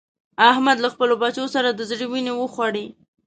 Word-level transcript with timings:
احمد 0.51 0.77
له 0.83 0.89
خپلو 0.93 1.13
بچو 1.23 1.45
سره 1.55 1.69
د 1.71 1.81
زړه 1.89 2.05
وينې 2.11 2.33
وخوړې. 2.35 2.85